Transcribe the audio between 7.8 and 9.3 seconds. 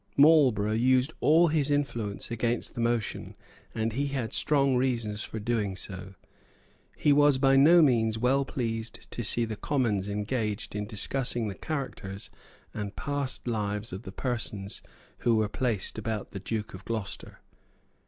means well pleased to